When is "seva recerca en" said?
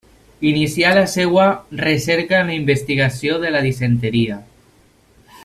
1.11-2.49